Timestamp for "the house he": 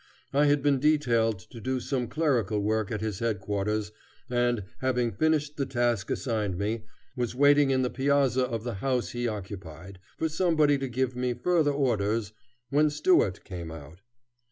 8.63-9.27